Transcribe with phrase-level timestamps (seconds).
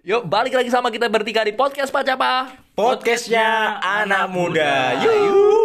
[0.00, 4.96] Yuk balik lagi sama kita bertiga di podcast Pacapa Podcastnya anak muda.
[4.96, 5.59] Yuk.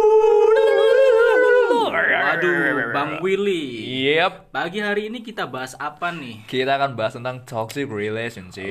[2.16, 3.64] Waduh, Bang Willy.
[4.08, 6.44] Yep Pagi hari ini kita bahas apa nih?
[6.44, 8.64] Kita akan bahas tentang toxic relationship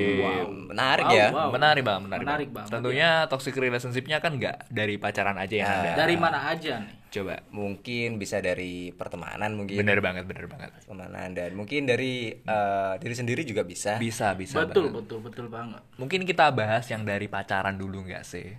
[0.66, 1.26] Menarik Wow, ya.
[1.30, 1.50] wow.
[1.50, 2.66] Menarik bang, menarik, Menarik, bang.
[2.66, 2.72] Bang.
[2.72, 5.76] Tentunya toxic relationshipnya kan nggak dari pacaran aja yang Ya.
[5.84, 6.94] ada Dari mana aja nih?
[7.06, 9.78] Coba Mungkin bisa dari pertemanan mungkin.
[9.78, 13.96] Bener banget, bener banget Pertemanan dan mungkin dari eh, diri sendiri juga bisa.
[13.96, 14.96] Bisa, bisa betul, banget.
[15.00, 15.80] betul, betul banget.
[15.96, 18.52] Mungkin kita bahas yang dari pacaran dulu nggak sih?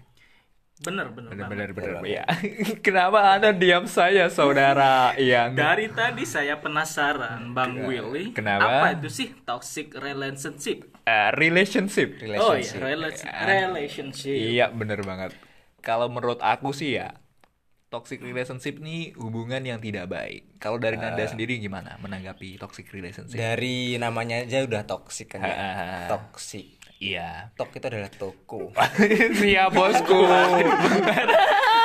[0.78, 1.74] Bener, bener, Bener, banget.
[1.74, 2.24] bener, bener, ya.
[2.86, 5.58] Kenapa anda diam saya, saudara Ian?
[5.58, 8.30] Dari tadi saya penasaran, Bang Willy.
[8.30, 8.86] Kenapa?
[8.86, 10.86] Apa itu sih toxic relationship?
[11.02, 12.22] Eh, relationship.
[12.38, 12.78] Oh iya, Relationship.
[12.78, 14.38] relasi- relationship.
[14.38, 15.34] Iya bener banget.
[15.82, 17.10] Kalau menurut aku sih ya
[17.88, 20.60] toxic relationship nih hubungan yang tidak baik.
[20.60, 23.34] Kalau dari Nanda sendiri gimana menanggapi toxic relationship?
[23.34, 25.56] Dari namanya aja udah toxic kan ya.
[25.56, 26.06] Ah.
[26.12, 26.77] Toxic.
[26.98, 27.54] Iya.
[27.54, 28.74] Tok itu adalah toko.
[29.38, 30.20] Siap bosku.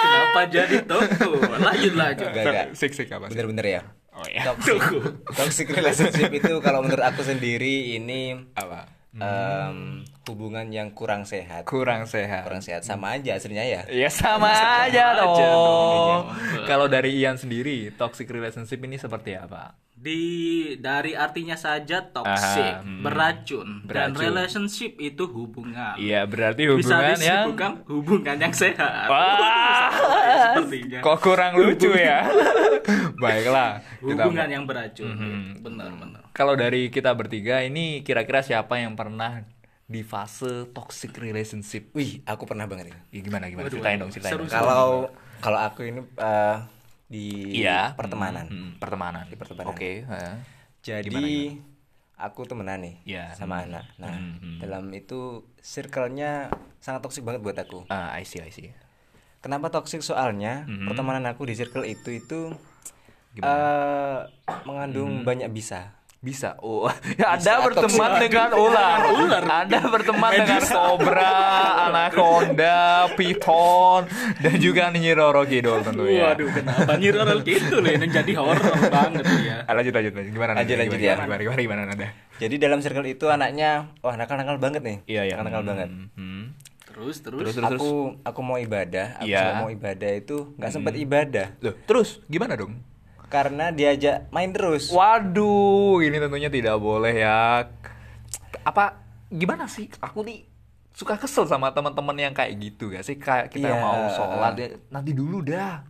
[0.03, 1.31] Kenapa jadi toko?
[1.61, 2.29] Lanjut, lanjut.
[2.33, 2.67] Gak, gak.
[2.73, 3.37] sik sik apa sih?
[3.37, 3.83] Bener-bener ya.
[4.13, 4.45] Oh ya.
[4.53, 4.81] Toxic,
[5.33, 8.85] toxic relationship itu kalau menurut aku sendiri ini Apa?
[9.17, 11.65] em, hubungan yang kurang sehat.
[11.65, 12.45] Kurang sehat.
[12.45, 13.83] Kurang sehat sama aja aslinya ya.
[13.89, 15.37] Ya sama, aja aja dong.
[15.37, 16.23] dong.
[16.69, 19.77] Kalau dari Ian sendiri, toxic relationship ini seperti apa?
[20.03, 20.23] Di
[20.77, 23.07] dari artinya saja toxic, Aha, hmm.
[23.07, 24.19] beracun, dan Beracun.
[24.19, 25.95] relationship itu hubungan.
[25.95, 27.15] Iya, berarti Bisa hubungan yang
[27.47, 29.07] disebutkan hubungan yang sehat.
[29.07, 29.91] Wah,
[30.59, 30.99] Sepertinya.
[31.01, 32.27] kok kurang lucu ya?
[33.15, 35.07] Baiklah, kita Hubungan yang beracun.
[35.09, 35.63] Mhm.
[35.63, 36.21] Benar, benar.
[36.33, 39.47] Kalau dari kita bertiga ini kira-kira siapa yang pernah
[39.85, 41.93] di fase toxic relationship?
[41.93, 42.99] Wih, aku pernah banget ini.
[43.13, 43.69] Ya, gimana gimana?
[43.69, 44.51] Waduh, ceritain dong, ceritain Seru, dong.
[44.51, 44.59] seru.
[44.59, 44.91] Kalau
[45.39, 46.57] kalau aku ini eh,
[47.13, 48.49] di Iya, pertemanan.
[48.49, 49.25] Hmm, hmm, pertemanan.
[49.29, 49.69] Di pertemanan.
[49.69, 50.35] Oke, heeh.
[50.81, 51.29] Jadi Gimana,
[52.17, 53.37] aku temenan nih Iya.
[53.37, 53.69] sama Hmm.
[53.69, 53.85] anak.
[54.01, 54.59] Nah, Hmm, hmm.
[54.59, 56.49] dalam itu circle-nya
[56.81, 57.85] sangat toksik banget buat aku.
[57.87, 58.73] Ah, I see, I see.
[59.39, 60.89] Kenapa toksik soalnya Hmm.
[60.89, 62.41] pertemanan aku di circle itu itu
[63.37, 64.19] eh
[64.65, 65.97] mengandung banyak bisa.
[66.23, 66.55] Bisa.
[66.59, 66.87] Oh,
[67.19, 68.99] ya Bisa Anda berteman dengan ular.
[69.11, 69.43] ular.
[69.43, 71.35] Anda berteman dengan kobra,
[71.91, 72.79] anaconda,
[73.13, 74.07] python,
[74.39, 76.31] dan juga Nyi Roro Kidul tentunya.
[76.31, 78.55] Waduh, kenapa nyirol gitu loh ini jadi horor
[78.87, 79.67] banget ya.
[79.67, 80.31] Ah, lanjut lanjut lanjut.
[80.31, 80.51] Gimana?
[80.55, 81.15] Lanjut, lanjut gimana, ya.
[81.19, 82.09] Gimana gimana gimana, gimana Nanda?
[82.39, 84.97] Jadi dalam circle itu anaknya wah nakal-nakal banget nih.
[85.05, 85.35] Iya iya.
[85.35, 85.89] Nakal-nakal Hmm, banget.
[86.15, 86.45] hmm.
[86.87, 87.41] Terus, terus.
[87.41, 87.81] Terus terus terus.
[87.81, 87.91] aku
[88.23, 89.59] aku mau ibadah, aku Iya.
[89.59, 92.79] mau ibadah itu nggak sempet ibadah Loh, terus gimana dong?
[93.33, 94.93] Karena diajak main terus.
[94.93, 97.65] Waduh, ini tentunya tidak boleh ya.
[98.61, 99.89] Apa gimana sih?
[99.99, 100.45] Aku nih
[100.93, 103.17] suka kesel sama teman-teman yang kayak gitu gak sih?
[103.17, 103.81] Kayak kita Iya.
[103.81, 105.81] mau sholat ya, nanti dulu dah.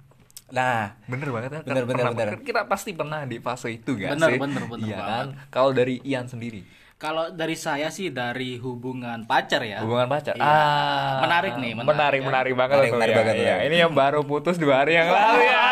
[0.48, 1.62] Nah, Bener banget kan?
[1.64, 2.28] Bener, bener, bener.
[2.30, 4.38] kan Kita pasti pernah di fase itu gak Bener, sih?
[4.38, 5.10] bener, bener Iya banget.
[5.10, 5.26] kan?
[5.50, 6.62] Kalau dari Ian sendiri,
[6.94, 9.82] Kalau dari saya sih dari hubungan pacar ya.
[9.82, 10.38] hubungan pacar.
[10.38, 10.46] Iya.
[10.46, 12.26] Ah, Menarik nih, menarik, menarik, ya.
[12.30, 13.48] menarik banget Menarik, menarik ya, banget, iya.
[13.50, 13.56] ya.
[13.66, 15.62] Ini yang baru putus dua hari yang lalu ya.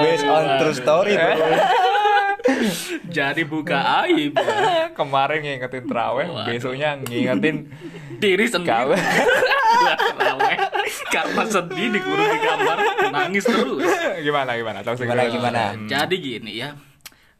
[0.00, 1.34] Based on true story, bro.
[3.08, 4.92] Jadi buka aib ya.
[4.92, 5.84] Kemarin ngingetin
[6.28, 6.44] Waduh.
[6.44, 7.72] besoknya ngingetin
[8.18, 8.94] diri sendiri.
[10.20, 10.56] Terawih.
[11.08, 12.76] Karena sedih dikurung di kamar,
[13.10, 13.80] nangis terus.
[14.20, 14.78] gimana gimana?
[14.80, 15.62] Toxic Gimana, gimana?
[15.86, 16.76] Jadi gini ya.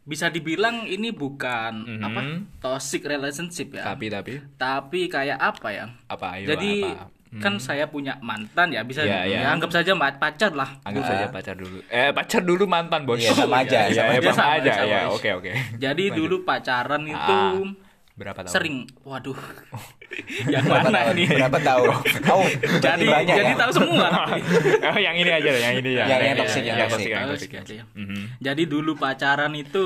[0.04, 2.02] Bisa dibilang ini bukan Mhm.
[2.02, 2.20] apa
[2.60, 3.84] toxic relationship ya.
[3.86, 5.86] Tapi tapi Tapi kayak apa ya?
[6.06, 6.26] apa?
[6.36, 7.08] Ayo, Jadi apa?
[7.36, 9.38] Kan saya punya mantan ya bisa Iya, iya.
[9.40, 10.70] ya, anggap saja pacar lah.
[10.82, 11.08] Anggap Ah.
[11.08, 11.78] saja pacar dulu.
[11.86, 13.18] Eh pacar dulu mantan bos.
[13.18, 14.30] Iya, sama aja, Iya, sama iya, aja.
[14.30, 14.70] sama Sama aja.
[14.86, 15.50] Ya oke oke.
[15.76, 16.18] Jadi Lanjut.
[16.20, 17.54] dulu pacaran itu Ah,
[18.14, 18.52] berapa tahun?
[18.52, 19.34] sering waduh.
[20.52, 21.14] yang Berapa mana tahun?
[21.16, 21.26] nih?
[21.34, 21.86] Berapa tahun?
[22.30, 22.46] Oh,
[22.78, 23.58] Jadi banyak jadi ya?
[23.58, 24.06] tahu semua.
[24.14, 24.40] nanti.
[24.78, 26.04] oh, yang ini aja yang ini ya.
[26.06, 26.78] Yang- yang ini, toxic, yang
[27.34, 27.84] gitu ya.
[27.94, 28.20] Mhm.
[28.38, 29.84] Jadi dulu pacaran itu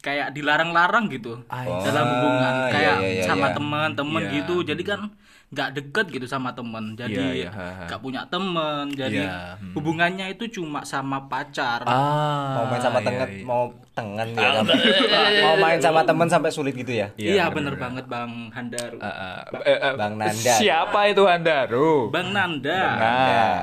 [0.00, 3.54] kayak dilarang-larang gitu Oh, dalam hubungan iya, kayak iya, iya, sama iya.
[3.54, 4.32] teman-teman Iya.
[4.40, 4.56] gitu.
[4.64, 5.00] Jadi kan
[5.50, 7.84] nggak deket gitu sama temen Iya, jadi iya, ha, ha.
[7.90, 9.74] nggak punya temen jadi Iya, hmm.
[9.74, 13.42] hubungannya itu cuma sama pacar Ah, mau main sama iya, tengen, iya.
[13.42, 14.50] mau tengen ya.
[15.44, 17.10] mau main sama temen sampai sulit gitu ya.
[17.18, 19.38] iya, bener, bener, banget bang Handaru Ah, ah.
[19.60, 20.54] Eh, eh, Bang Nanda.
[20.54, 22.14] Siapa itu Handaru?
[22.14, 23.58] bang Nanda Nah,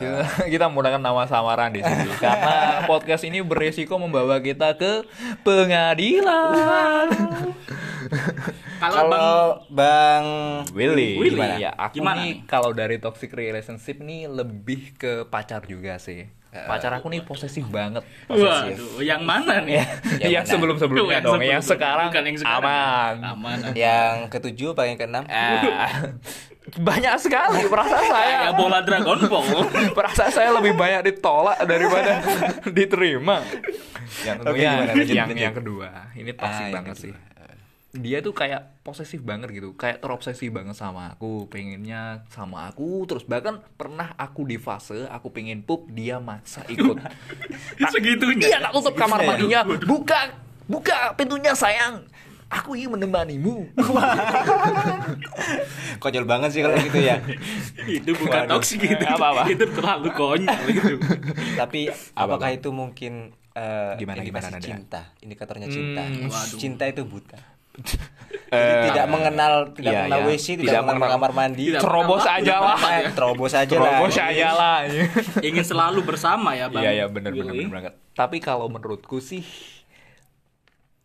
[0.00, 0.20] kita,
[0.56, 2.56] kita menggunakan nama samaran di sini karena
[2.88, 5.04] podcast ini beresiko membawa kita ke
[5.44, 7.06] pengadilan.
[8.82, 9.20] kalau bang
[9.70, 10.24] Bang
[10.72, 11.54] Willy, Willy, gimana?
[11.60, 12.48] Ya, aku gimana nih nih?
[12.48, 16.24] kalau dari toxic relationship nih lebih ke pacar juga sih.
[16.50, 18.02] Pacar aku nih posesif banget.
[18.26, 19.78] waduh yang mana nih
[20.26, 20.50] yang mana?
[20.50, 22.58] sebelum sebelumnya Yang dong, sebelum- yang sekarang, bukan yang sekarang.
[22.58, 23.14] aman.
[23.22, 25.22] aman yang ketujuh paling keenam.
[25.30, 26.10] Ah,
[26.76, 28.36] banyak sekali perasaan saya.
[28.44, 29.46] kayak bola Dragon Ball
[29.96, 32.22] perasaan saya lebih banyak ditolak daripada
[32.76, 33.42] diterima.
[34.20, 34.86] Yang tentunya gimana?
[34.86, 35.40] Lanjut, yang lanjut.
[35.40, 37.14] yang kedua, ini toxic Ah, yang banget sih.
[37.90, 43.26] dia tuh kayak posesif banget gitu kayak terobsesi banget sama aku pengennya sama aku terus
[43.26, 47.02] bahkan pernah aku di fase aku pengen pup dia maksa ikut
[47.90, 48.46] Segitunya.
[48.46, 50.20] iya tak tutup kamar Segitunya mandinya buka
[50.64, 52.06] buka pintunya sayang
[52.50, 53.70] aku ingin menemanimu
[56.02, 57.20] Konyol banget sih kalau gitu ya.
[57.86, 58.56] itu bukan Waduh.
[58.56, 59.04] toksik gitu.
[59.04, 59.46] Apa-apa?
[59.46, 60.94] Itu terlalu konyol gitu.
[61.54, 61.80] Tapi
[62.16, 62.56] Apa, apakah Bang?
[62.56, 63.12] itu mungkin
[63.52, 66.02] eh, Gimana, indikasi gimana, cinta, indikatornya cinta.
[66.02, 66.58] Hmm, waduh.
[66.58, 67.38] Cinta itu buta.
[68.50, 70.26] Eh, tidak mengenal tidak iya, mengenal iya.
[70.26, 71.64] WC, tidak, Tidak mengenal mengenal- kamar mandi.
[71.70, 71.82] Tidak.
[71.82, 72.78] terobos aja lah
[73.14, 73.78] terobos aja lah.
[73.94, 74.76] terobos aja lah
[75.38, 76.82] Ingin selalu bersama ya, Bang.
[76.82, 77.94] Iya iya benar benar banget.
[78.10, 79.46] Tapi kalau menurutku sih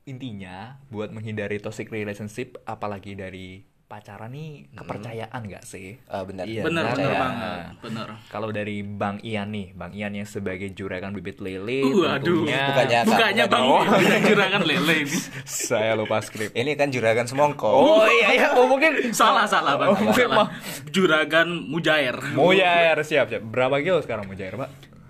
[0.06, 5.94] intinya buat menghindari toxic relationship apalagi dari pacaran nih kepercayaan nggak sih?
[5.96, 6.46] Eh, benar.
[6.46, 7.18] Iya, Bener, bener percaya.
[7.20, 7.60] banget.
[7.80, 8.08] Bener.
[8.28, 12.18] Kalau dari Bang Ian nih, Bang Ian yang sebagai juragan bibit lele Waduh.
[12.18, 13.54] tentunya Bukannya Bukannya Bukan.
[13.54, 13.82] Bang Oh.
[13.84, 15.18] Willy, juragan lele ini.
[15.70, 16.50] saya lupa skrip.
[16.52, 17.66] Ini kan juragan semongko.
[17.68, 19.90] Oh iya iya, oh, mungkin Salah salah Bang.
[19.90, 20.38] Oh, mungkin Salah.
[20.44, 20.48] mah.
[20.90, 22.18] Juragan Mujair.
[22.34, 23.42] Mujair siap siap.
[23.44, 24.70] Berapa kilo sekarang Mujair, Pak?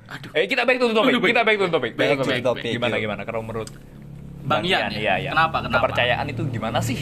[0.10, 0.32] Aduh.
[0.32, 1.12] Eh kita back to the topic.
[1.12, 1.32] Aduh, baik.
[1.32, 1.92] Kita back to the topic.
[1.96, 2.62] Back to Back the to the topic.
[2.62, 3.72] topic, Gimana gimana kalau menurut
[4.46, 4.90] Bang Ian ya?
[4.90, 5.30] Iya, iya.
[5.32, 5.82] Kenapa, kenapa?
[5.82, 6.98] Kepercayaan itu gimana sih?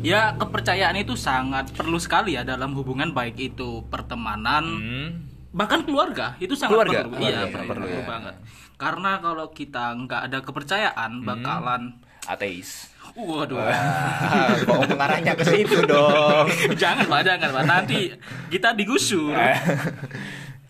[0.00, 5.08] Ya kepercayaan itu sangat perlu sekali ya dalam hubungan baik itu pertemanan Hmm.
[5.50, 6.98] bahkan keluarga itu sangat Keluarga?
[7.04, 7.10] perlu.
[7.12, 8.06] Keluarga, iya, iya, perlu, perlu perlu ya.
[8.06, 8.34] banget.
[8.74, 11.82] Karena kalau kita nggak ada kepercayaan bakalan
[12.24, 12.88] Ateis.
[13.10, 13.58] waduh.
[13.58, 16.46] Ah, kok mengarahnya ke situ dong.
[16.78, 17.64] jangan Pak, jangan Pak.
[17.66, 18.00] Nanti
[18.48, 19.34] kita digusur.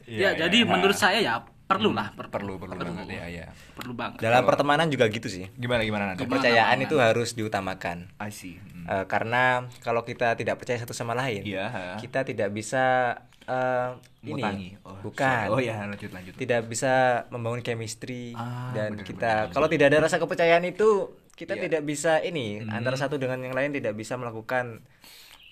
[0.02, 1.35] Iya, ya, jadi menurut saya ya
[1.70, 3.44] perlu lah, per- perlu perlu banget ya ya.
[3.72, 4.19] Perlu banget.
[4.19, 5.46] Dalam pertemanan juga gitu sih.
[5.55, 6.20] Gimana gimana nanti?
[6.20, 8.11] Kepercayaan itu harus diutamakan.
[8.19, 8.58] I see.
[8.58, 8.84] Hmm.
[8.90, 11.82] Eh, karena kalau kita tidak percaya satu sama lain, Iya, ha.
[11.96, 13.88] kita tidak bisa eh,
[14.22, 14.76] ini.
[14.82, 15.44] Oh, bukan.
[15.49, 16.32] Oh ya, lanjut lanjut.
[16.34, 19.50] Tidak bisa membangun chemistry Ah, dan benar, kita benar.
[19.50, 21.61] kalau tidak ada rasa kepercayaan itu kita Iya.
[21.66, 22.73] tidak bisa ini Hmm.
[22.73, 24.81] antara satu dengan yang lain tidak bisa melakukan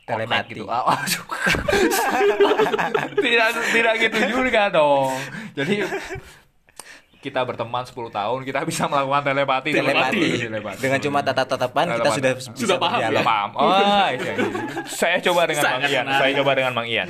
[0.05, 0.53] Connect telepati.
[0.55, 0.65] gitu.
[0.69, 0.85] Ah,
[3.19, 5.13] tidak tidak gitu juga dong.
[5.59, 5.75] Jadi
[7.19, 9.71] kita berteman 10 tahun, kita bisa melakukan telepati.
[9.75, 10.23] Telepati.
[10.39, 10.79] Telepati.
[10.79, 12.15] Dengan cuma tatap-tatapan kita Telepati.
[12.15, 13.23] sudah bisa Sudah paham ya?
[13.27, 13.49] paham.
[13.59, 14.35] Oh, iya, iya.
[14.87, 16.05] Saya coba dengan Sangat Bang Ian.
[16.07, 16.21] menarik.
[16.23, 17.09] Saya coba dengan Bang Ian.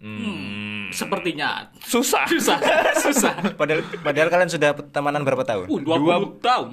[0.00, 0.88] Hmm.
[0.90, 2.24] Sepertinya Susah.
[2.26, 2.56] susah,
[3.04, 3.34] susah.
[3.54, 5.66] Padahal, padahal kalian sudah temanan berapa tahun?
[5.68, 6.68] Uh, 20 tahun.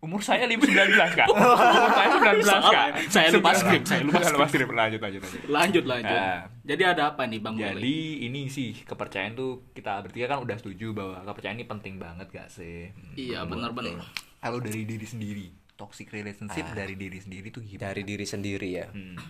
[0.00, 0.64] Umur saya 19
[1.12, 1.60] kak Umur
[1.92, 2.72] saya 19 Salah.
[2.72, 6.16] kak Saya lupa skrip, saya lupa lupa skrip Lanjut lanjut lanjut Lanjut lanjut.
[6.16, 6.48] Ah.
[6.62, 7.54] Jadi ada apa nih Bang?
[7.54, 12.28] Jadi ini sih kepercayaan tuh kita bertiga kan udah setuju bahwa kepercayaan ini penting banget
[12.30, 12.88] gak sih?
[12.90, 13.12] Hmm.
[13.14, 14.00] Iya benar-benar.
[14.40, 16.72] Kalau dari diri sendiri, toxic relationship Ah.
[16.74, 17.92] dari diri sendiri tuh gimana?
[17.92, 18.88] Dari diri sendiri ya.
[18.88, 19.20] Hmm.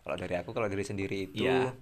[0.00, 1.74] Kalau dari aku kalau diri sendiri itu Iya.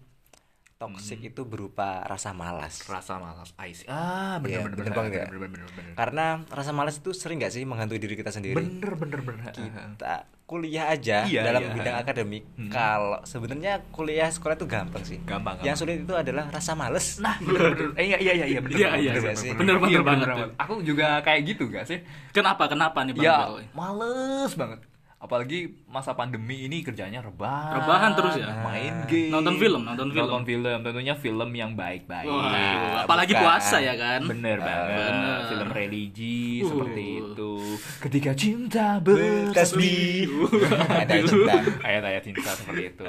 [0.78, 2.86] Toxic itu berupa rasa malas.
[2.86, 3.82] Rasa malas, I see.
[3.84, 5.26] Ah, Iya, bener bener bener bener banget bener ya.
[5.26, 5.92] bener bener bener.
[5.92, 8.54] Karena rasa malas itu sering gak sih menghantui diri kita sendiri?
[8.54, 9.50] Bener bener bener.
[9.50, 10.14] Kita
[10.46, 11.74] kuliah aja Iya, dalam iya.
[11.74, 12.46] bidang akademik.
[12.54, 12.70] Hmm.
[12.70, 15.18] Kalau sebenarnya kuliah sekolah itu gampang sih.
[15.20, 17.18] Gampang, Yang sulit itu adalah rasa males.
[17.18, 17.90] Nah, bener bener.
[17.98, 18.76] Eh, iya iya iya iya bener.
[18.78, 19.50] Iya, bener, iya, bener, iya bener, sih.
[19.50, 19.58] bener.
[19.60, 20.48] Bener, bener Iya, banget tuh.
[20.56, 21.98] Aku juga kayak gitu gak sih?
[22.30, 23.66] Kenapa kenapa nih Bang Ya, Willy?
[23.74, 24.78] males banget.
[25.18, 27.82] Apalagi masa pandemi ini kerjanya rebahan.
[27.82, 28.54] Rebahan terus ya?
[28.62, 29.34] Main game.
[29.34, 30.24] Nonton film, nonton film.
[30.30, 32.30] Nonton film, tentunya film yang baik-baik.
[32.30, 33.42] Wah, apalagi bukan.
[33.42, 34.22] puasa ya kan?
[34.22, 34.94] Bener banget.
[35.10, 35.38] bener.
[35.50, 36.70] Film religi Uh.
[36.70, 37.52] seperti itu.
[37.98, 40.30] Ketika cinta Bertasbih.
[40.30, 40.94] bertasbih.
[41.02, 41.54] Ada cinta.
[41.82, 43.04] Ayat-ayat cinta seperti itu.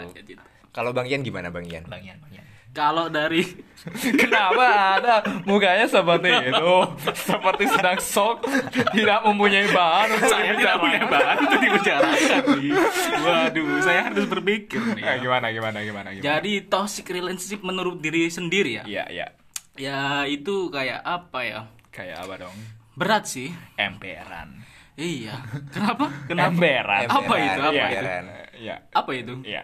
[0.70, 1.86] Kalau Bang Ian gimana Bang Ian?
[1.86, 2.45] Bang Ian, Bang Ian.
[2.69, 3.44] Kalau dari
[4.21, 5.16] Kenapa ada
[5.47, 6.73] mukanya seperti itu?
[7.16, 8.44] Seperti sedang shock,
[8.92, 12.71] tidak mempunyai bahan untuk saya tidak punya bahan untuk dibicarakan nih.
[13.23, 15.04] Waduh, saya harus berpikir nih.
[15.07, 16.23] Eh, gimana gimana gimana gimana?
[16.28, 18.83] Jadi toxic relationship menurut diri sendiri ya?
[18.83, 19.28] Iya, iya.
[19.80, 21.59] Ya itu kayak apa ya?
[21.95, 22.56] Kayak apa dong?
[22.99, 23.47] Berat sih.
[23.80, 24.59] Emperan.
[24.99, 25.40] Iya.
[25.71, 26.11] Kenapa?
[26.28, 26.52] Kenapa?
[26.52, 27.07] Emperan.
[27.07, 27.59] Apa itu?
[27.64, 28.04] Apa Iya, itu?
[28.59, 28.75] Iya.
[28.92, 29.39] Apa itu?
[29.42, 29.63] Iya,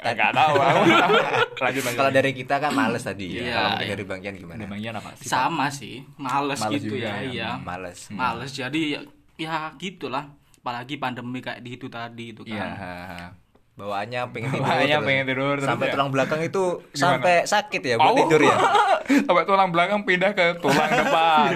[0.00, 0.54] enggak tahu.
[0.56, 1.92] lanjut lanjut.
[1.94, 3.36] Kalau dari kita kan males tadi.
[3.36, 3.92] Iya, Kalau mungkin iya.
[3.92, 4.60] dari Bang Ian gimana?
[4.64, 5.26] Bang Ian apa sih?
[5.26, 7.28] Sama sih, males, Males gitu ya, ya.
[7.28, 7.48] iya.
[7.60, 8.08] Males.
[8.08, 8.50] Males.
[8.50, 9.00] Jadi ya,
[9.36, 10.24] ya gitulah.
[10.56, 12.60] Apalagi pandemi kayak di itu tadi itu Iya.
[12.60, 13.32] kan.
[13.76, 14.60] Bawaannya pengen tidur.
[14.62, 15.06] Bawaannya terus.
[15.06, 15.92] pengen tidur terus Sampai ya?
[15.92, 16.96] tulang belakang itu Gimana?
[16.98, 18.18] sampai sakit ya buat Oh.
[18.18, 18.56] tidur ya.
[19.26, 21.52] Sampai tulang belakang pindah ke tulang depan.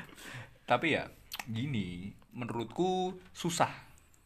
[0.70, 1.10] Tapi ya
[1.44, 3.68] gini, menurutku susah,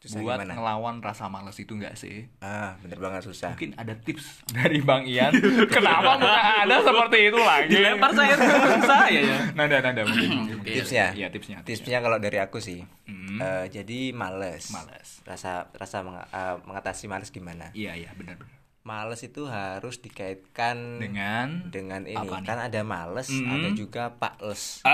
[0.05, 0.53] Susah buat gimana?
[0.53, 2.29] ngelawan rasa malas itu enggak sih?
[2.39, 3.51] Ah, bener banget susah.
[3.51, 5.33] Mungkin ada tips dari Bang Ian.
[5.73, 7.69] Kenapa muka Anda seperti itu lagi?
[7.71, 8.35] Dilempar saya
[8.91, 9.37] saya ya.
[9.51, 10.29] Nada nada mungkin.
[10.31, 10.73] mungkin, mungkin.
[10.75, 11.11] Tipsnya?
[11.11, 11.57] Iya, tipsnya.
[11.61, 13.37] Tipsnya kalau dari aku sih, Hmm.
[13.37, 14.69] eh, jadi males.
[14.69, 15.21] Males.
[15.23, 17.69] Rasa rasa meng- eh, mengatasi males gimana?
[17.71, 18.53] Iya, iya, benar benar.
[18.85, 22.13] Males itu harus dikaitkan Dengan dengan ini.
[22.15, 22.45] Apa nih?
[22.45, 23.49] Kan ada males, Hmm.
[23.49, 24.85] ada juga pakles.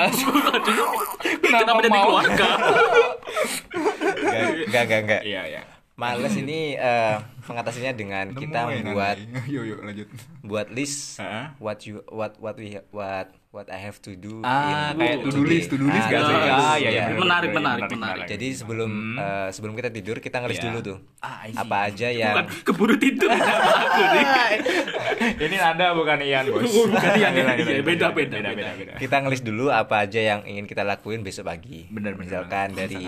[1.43, 2.49] Kenapa jadi keluarga?
[4.63, 5.21] Enggak, enggak, enggak.
[5.23, 5.61] Iya, iya.
[5.93, 9.51] Males ini eh, mengatasinya dengan kita membuat nanti.
[9.53, 10.07] Yuk yuk lanjut.
[10.41, 11.51] buat list Heeh.
[11.59, 15.29] what you what what we what what I have to do Ah, in kayak to
[15.29, 16.25] do list, to do list Ah, gak sih?
[16.25, 16.89] to do Ah, list, iya, ya.
[16.89, 18.23] iya, bener, Menarik, menarik, menarik.
[18.25, 20.65] Jadi sebelum eh, sebelum kita tidur kita ngelis Iya.
[20.65, 21.59] dulu tuh Ah, I see.
[21.59, 24.25] apa aja yang Bukan keburu tidur aku nih.
[25.45, 26.63] Ini Nanda bukan Ian, Bos.
[26.63, 28.71] Bukan Ian, iya, lanjut, beda, beda, beda, beda.
[28.73, 28.93] beda.
[28.97, 31.85] kita ngelis dulu apa aja yang ingin kita lakuin besok pagi.
[31.87, 33.03] Bener, bener Misalkan dari?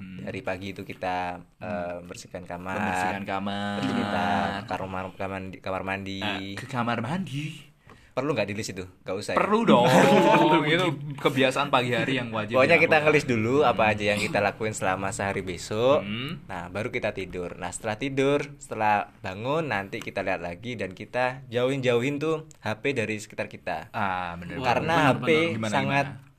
[0.00, 0.16] Hmm.
[0.22, 1.16] dari pagi itu kita
[1.58, 3.78] eh, bersihkan kamar, Membersihkan kamar.
[3.82, 4.26] kita
[4.64, 6.18] kamar kamar mandi, kamar mandi.
[6.20, 7.69] Ah, ke kamar mandi.
[8.10, 8.84] Perlu nggak di list itu?
[9.06, 9.32] Gak usah.
[9.34, 9.38] Ya?
[9.38, 9.86] Perlu dong.
[10.66, 10.86] itu
[11.22, 12.58] kebiasaan pagi hari yang wajib.
[12.58, 16.02] Pokoknya kita ngelis dulu apa aja yang kita lakuin selama sehari besok.
[16.02, 16.42] Hmm.
[16.50, 17.54] Nah, baru kita tidur.
[17.56, 23.16] Nah, setelah tidur, setelah bangun nanti kita lihat lagi dan kita jauhin-jauhin tuh HP dari
[23.22, 23.94] sekitar kita.
[23.94, 24.58] Ah, bener.
[24.58, 25.54] Wah, Karena benar, HP benar.
[25.54, 26.29] Gimana, sangat gimana?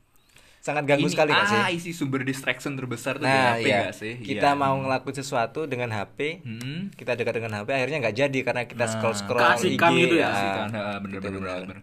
[0.62, 1.58] Sangat ganggu Ini- sekali nggak sih?
[1.58, 3.78] Ah, isi sumber distraction terbesar tuh Nah, di HP iya.
[3.82, 4.12] nggak sih?
[4.16, 4.56] Kita Iya.
[4.56, 6.94] mau ngelakuin sesuatu dengan HP, Hmm.
[6.94, 10.30] kita dekat dengan HP akhirnya nggak jadi karena kita Nah, scroll scroll keasikan gitu ya,
[10.30, 11.78] Kasihkan, ah, bener, gitu, bener, bener, bener.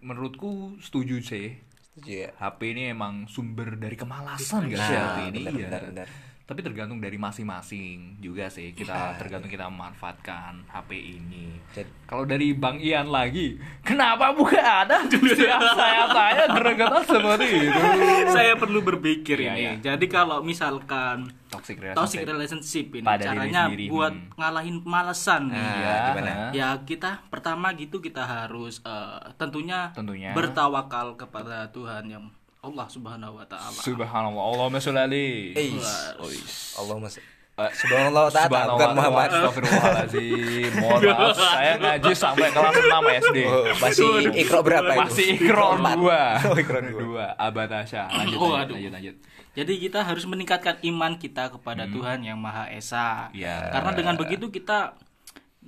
[0.00, 1.56] Menurutku setuju sih.
[1.86, 2.30] Setuju ya.
[2.34, 5.38] HP ini emang sumber dari kemalasan gak Nah, sih HP ini?
[5.40, 5.64] benar, Iya.
[5.64, 6.08] benar, benar.
[6.44, 8.70] Tapi tergantung dari masing-masing juga sih.
[8.70, 11.56] Kita Ah, tergantung kita memanfaatkan HP ini.
[11.72, 15.00] Jadi- Kalau dari Bang Ian lagi, kenapa bukan ada?
[15.08, 17.80] Setiap saya tanya gregetan seperti itu.
[18.28, 19.60] Saya perlu berpikir Iya, ini.
[19.62, 19.72] iya.
[19.82, 21.96] Jadi kalau misalkan Toxic relationship.
[21.96, 24.28] toxic relationship ini Pada diri caranya sendiri, buat hmm.
[24.36, 25.56] ngalahin malesan nih.
[25.56, 26.30] Nah, gimana?
[26.30, 26.50] ah.
[26.52, 30.36] Ya kita pertama gitu kita harus eh, tentunya, Tentunya.
[30.36, 32.28] bertawakal kepada Tuhan yang
[32.64, 33.78] Allah Subhanahu wa taala.
[33.78, 35.52] Subhanallah, Allahumma sholli alaihi.
[35.52, 35.92] Eish.
[36.20, 36.80] Oish.
[36.80, 37.14] Allah mas
[37.54, 39.28] Eh, Subhanallah ta'ala Subhanallah, bukan Muhammad.
[39.30, 40.70] Astagfirullahaladzim.
[40.74, 43.38] Mohon maaf, saya ngaji sampai kelas 6 SD.
[43.46, 44.06] Oh, masih
[44.42, 45.00] ikro berapa itu?
[45.06, 45.94] Masih ikro Empat.
[45.94, 46.50] 2.
[46.50, 46.98] Oh, ikro dua.
[46.98, 47.26] dua.
[47.38, 48.10] Abatasya.
[48.10, 49.14] Lanjut, Oh, lanjut, lanjut, lanjut.
[49.54, 53.30] Jadi kita harus meningkatkan iman kita kepada Tuhan yang Maha Esa.
[53.30, 53.38] Hmm.
[53.38, 53.70] Iya.
[53.70, 54.98] Karena dengan begitu kita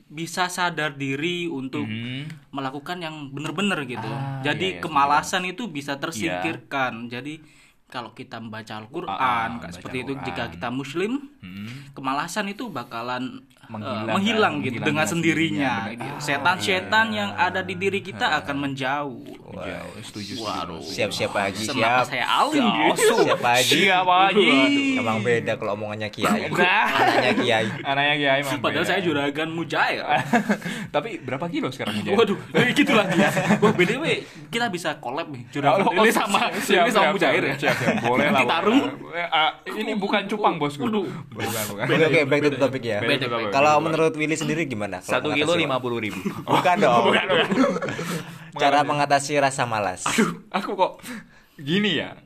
[0.06, 2.30] bisa sadar diri untuk Hmm.
[2.52, 4.06] melakukan yang benar-benar gitu.
[4.06, 7.10] Ah, Jadi iya, iya, kemalasan itu bisa tersingkirkan.
[7.10, 7.42] Jadi
[7.86, 11.90] kalau kita membaca Al-Qur'an Ah, ah, seperti itu jika kita muslim, Hmm.
[11.92, 14.62] kemalasan itu bakalan eh, Menghilang, menghilang kan?
[14.62, 15.73] gitu Menghilang dengan dengan sendirinya.
[15.88, 16.00] gitu.
[16.00, 16.23] benar.
[16.23, 19.26] Setan-setan yang ada di diri kita akan menjauh.
[19.46, 20.82] Jauh, setuju, Waduh.
[20.82, 22.04] Siap-siap Kenapa siap.
[22.04, 23.14] saya gitu?
[23.25, 23.78] Siap Haji.
[23.80, 24.49] Siapa Haji?
[24.99, 26.46] Emang beda kalau omongannya Kiai.
[26.52, 27.66] Anaknya Kiai.
[27.80, 30.02] Anaknya Kiai emang Padahal saya juragan mujair.
[30.94, 32.16] Tapi berapa kilo sekarang Mujair?
[32.16, 33.30] Waduh, eh, gitu lagi ya.
[33.56, 34.04] Wah, BDW
[34.50, 37.54] kita bisa collab nih juragan Oh, ini sama siap, ini sama siap, mujair ya.
[37.56, 37.94] siap, siap.
[38.04, 38.42] Boleh lah.
[38.61, 38.92] Boleh.
[39.16, 40.85] Eh, ah, ini bukan cupang bosku.
[40.85, 41.06] Waduh.
[41.32, 41.85] Bukan, bukan.
[41.87, 42.99] Oke back to topic ya.
[43.00, 43.52] Beda, beda, beda.
[43.56, 45.00] Kalau menurut Willy sendiri gimana?
[45.00, 46.20] Satu kilo lima puluh ribu.
[46.44, 47.08] Bukan dong.
[47.08, 47.46] Bukan, bukan.
[48.56, 50.04] Cara mengatasi rasa malas.
[50.04, 50.92] Aduh, aku kok
[51.60, 52.16] gini ya.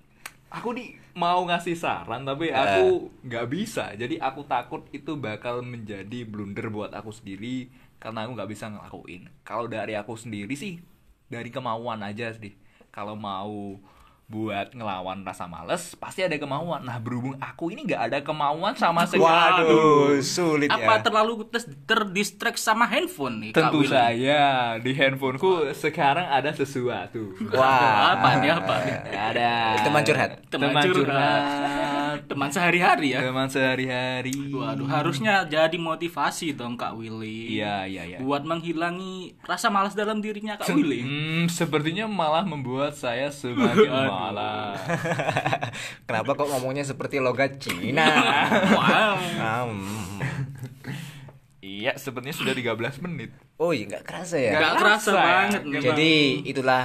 [0.50, 3.94] Aku nih mau ngasih saran tapi aku nggak bisa.
[3.94, 7.70] Jadi aku takut itu bakal menjadi blunder buat aku sendiri
[8.02, 9.30] karena aku nggak bisa ngelakuin.
[9.46, 10.82] Kalau dari aku sendiri sih
[11.30, 12.54] dari kemauan aja sih.
[12.90, 13.78] Kalau mau
[14.30, 16.86] buat ngelawan rasa males pasti ada kemauan.
[16.86, 19.26] Nah berhubung aku ini nggak ada kemauan sama sekali.
[19.26, 21.02] Waduh, sulit Apa ya.
[21.02, 23.50] terlalu ter terdistract sama handphone nih?
[23.50, 23.90] Kak Tentu Willy?
[23.90, 24.42] saya
[24.78, 27.34] di handphoneku sekarang ada sesuatu.
[27.50, 27.82] Wah.
[28.14, 28.94] Apa nih apa nih?
[29.10, 29.50] Ada.
[29.82, 30.30] Teman curhat.
[30.46, 31.42] Teman curhat.
[32.26, 33.22] Teman sehari-hari ya.
[33.22, 34.34] Teman sehari-hari.
[34.50, 37.58] Waduh, harusnya jadi motivasi dong Kak Willy.
[37.58, 38.18] Iya, iya, iya.
[38.18, 41.04] Buat menghilangi rasa malas dalam dirinya Kak Willy.
[41.04, 44.80] Hmm, sepertinya malah membuat saya semakin malas.
[46.10, 48.08] Kenapa kok ngomongnya seperti logat Cina?
[48.80, 49.68] Wow.
[51.60, 53.30] Iya, sepertinya sudah 13 menit.
[53.60, 54.56] Oh iya nggak kerasa ya.
[54.56, 55.20] Nggak kerasa kerasa ya.
[55.20, 55.84] banget memang.
[55.92, 56.12] Jadi
[56.48, 56.82] itulah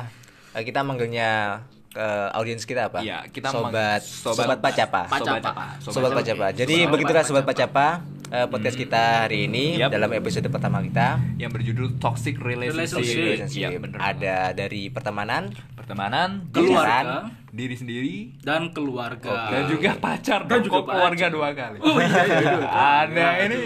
[0.51, 1.63] eh, kita manggilnya
[1.95, 2.99] ke audiens kita apa?
[2.99, 5.07] Iya, kita sobat sobat, sobat- Pacapa.
[5.07, 5.79] Pacapa.
[5.79, 6.51] Sobat Pacapa.
[6.51, 8.03] Jadi Sobat begitulah sobat Pacapa.
[8.25, 9.93] Eh, podcast kita hari ini Yap.
[9.93, 11.21] dalam episode pertama kita.
[11.37, 12.99] Yang berjudul Toxic Relationship.
[12.99, 13.15] Relationship.
[13.47, 13.61] Relationship.
[13.63, 13.97] Iya, bener.
[13.97, 16.75] Ada dari pertemanan, pertemanan, Keluarga.
[16.75, 17.05] pacaran,
[17.53, 19.53] diri sendiri, dan keluarga.
[19.53, 20.63] dan juga pacar Dan dong.
[20.67, 21.77] juga Kok keluarga dua kali.
[21.79, 22.69] Oh iya, iya, iya.
[23.05, 23.57] Anda ini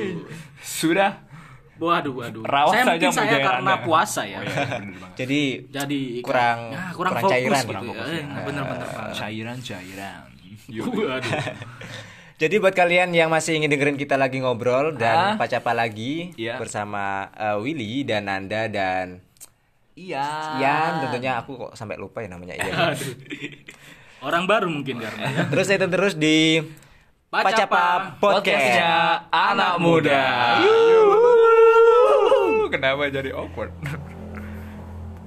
[0.60, 1.12] sudah
[1.80, 2.44] Waduh, waduh.
[2.44, 3.84] Rawas saya saja mungkin saya karena Anda.
[3.84, 4.38] puasa ya.
[4.38, 4.66] Oh, iya,
[5.16, 7.90] jadi Jadi Kurang- ya, kurang, kurang fokus cairan, gitu kurang ya.
[7.90, 8.24] fokus ya.
[8.44, 8.88] Bener-bener.
[9.16, 10.22] cairan-cairan.
[10.70, 11.22] Waduh.
[12.40, 15.36] Jadi buat kalian yang masih ingin dengerin kita lagi ngobrol dan Ah.
[15.36, 16.56] pacapa lagi Iya.
[16.56, 19.20] bersama eh, Willy dan Nanda dan
[19.92, 20.56] Iya.
[20.56, 22.72] Ian tentunya aku kok sampai lupa ya namanya Ian.
[22.96, 23.12] Aduh.
[24.22, 25.44] Orang baru mungkin karena ya.
[25.48, 26.64] terus itu terus di
[27.30, 28.48] Pacapa Podcast.
[28.48, 28.92] Podcastnya
[29.30, 30.24] anak muda.
[32.70, 33.74] Kenapa jadi awkward?